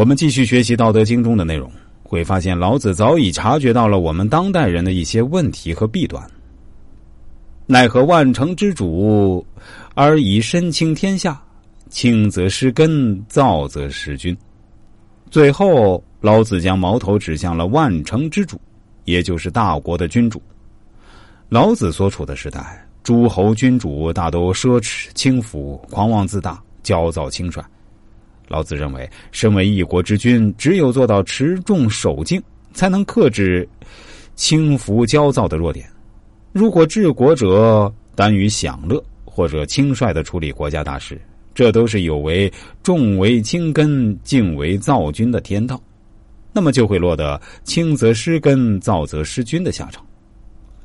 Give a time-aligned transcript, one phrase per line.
[0.00, 1.70] 我们继续学习《道德经》中的内容，
[2.02, 6.26] 会发现老子早已察觉到了我们当代人的一些问题和弊端。
[7.66, 9.44] 奈何万乘之主，
[9.92, 11.38] 而以身轻天下？
[11.90, 14.34] 轻则失根，躁则失君。
[15.30, 18.58] 最后，老子将矛头指向了万乘之主，
[19.04, 20.40] 也就是大国的君主。
[21.50, 27.62] 老子所处的时代，诸侯君主大都奢侈轻浮、狂妄自大、骄躁轻率。
[28.50, 33.66] 老子认为，身为一国之君，只有做到持重守静，才能克制
[34.34, 35.88] 轻浮焦躁的弱点。
[36.50, 41.20] 如果治国者耽于享乐，或者轻率的处理国家大事，
[41.54, 45.80] 这都是有违重为轻根、静为躁君的天道，
[46.52, 50.04] 那么就会落得轻则失根、躁则失君的下场。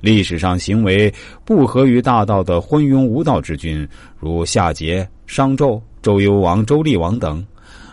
[0.00, 7.40] 历史上行为不合于大道的昏庸无道之君，如夏桀、商纣、周幽王、周厉王等。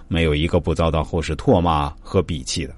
[0.09, 2.75] 没有一个不遭到后世唾骂和鄙弃的。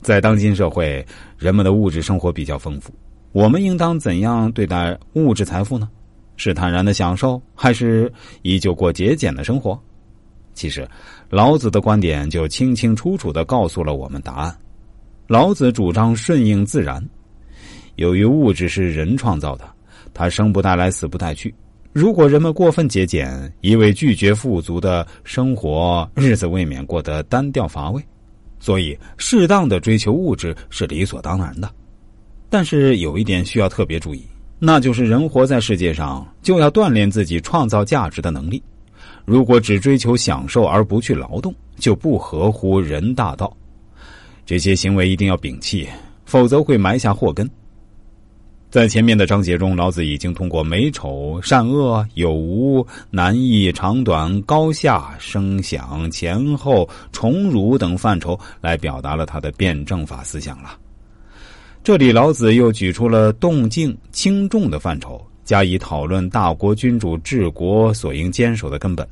[0.00, 1.04] 在当今社会，
[1.36, 2.92] 人们的物质生活比较丰富，
[3.32, 5.88] 我们应当怎样对待物质财富呢？
[6.36, 8.12] 是坦然的享受，还是
[8.42, 9.76] 依旧过节俭的生活？
[10.54, 10.88] 其实，
[11.30, 14.56] 老子的观点就清清楚楚的告诉了我们答案。
[15.26, 17.04] 老子主张顺应自然，
[17.96, 19.68] 由于物质是人创造的，
[20.14, 21.52] 它生不带来，死不带去。
[21.92, 28.02] 如果人们过分节俭，一味拒绝富足的生活，日子未免过得单调乏味。
[28.60, 31.70] 所以，适当的追求物质是理所当然的。
[32.50, 34.22] 但是，有一点需要特别注意，
[34.58, 38.62] 那就是人活在世界上，就要锻炼自己创造价值的能力。
[39.24, 43.54] 如果只追求享受而不去劳动，就不合乎人大道。
[44.44, 45.88] 这些行为一定要摒弃，
[46.24, 47.48] 否则会埋下祸根。
[48.70, 60.78] 在前面的章节中，老子已经通过美丑、善恶、有无、难易、长短、高下、声响、前后、宠辱等范畴来表达了他的辩证法思想了。
[61.82, 69.08] 这里，老子又举出了动静轻重的范畴，加以讨论大国君主治国所应坚守的根本。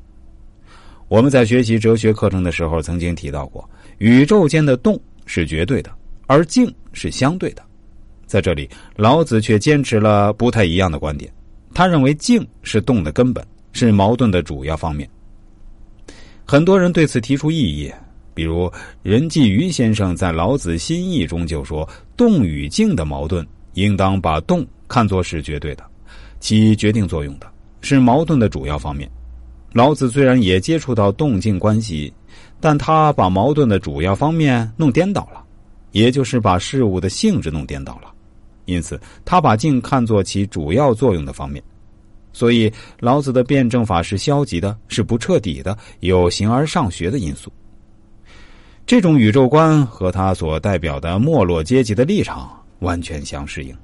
[1.09, 3.67] 我们在学习哲学课程的时候曾经提到过，
[3.97, 5.91] 宇宙间的动是绝对的，
[6.27, 7.63] 而静是相对的。
[8.27, 11.33] 在这里，老子却坚持了不太一样的观点。
[11.73, 15.09] 他认为静是动的根本，是矛盾的主要方面。
[16.45, 17.93] 很多人对此提出异议，
[18.35, 18.71] 比如
[19.03, 25.85] 任继余先生在《老子心意》中就说：“动与静的矛盾，应当把动看作是绝对的，
[26.41, 27.47] 起决定作用的，
[27.81, 29.11] 是矛盾的主要方面。”
[29.73, 32.11] 老子虽然也接触到动静关系，
[32.61, 35.45] 但他把矛盾的主要方面弄颠倒了，
[35.93, 38.15] 也就是把事物的性质弄颠倒了。
[38.67, 41.63] 因此，他把静看作起主要作用的方面，
[42.33, 47.51] 所以老子的辩证法是消极的，是不彻底的，有形而上学的因素。
[48.85, 52.51] 这种宇宙观和他所代表的没落阶级的立场
[52.81, 53.77] 完全相适应。